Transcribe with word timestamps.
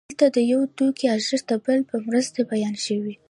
دلته 0.07 0.25
د 0.35 0.37
یو 0.51 0.61
توکي 0.77 1.05
ارزښت 1.15 1.45
د 1.49 1.53
بل 1.65 1.79
په 1.89 1.95
مرسته 2.07 2.39
بیان 2.51 2.75
شوی 2.85 3.13